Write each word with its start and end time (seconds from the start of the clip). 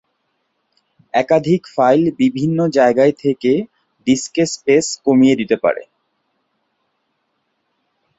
একাধিক 1.13 1.61
ফাইল 1.75 2.01
বিভিন্ন 2.21 2.57
জায়গায় 2.77 3.13
থেকে 3.23 3.51
ডিস্কে 4.07 4.43
স্পেস 4.53 4.85
কমিয়ে 5.05 5.35
দিতে 5.35 5.55
পারে। 5.63 5.83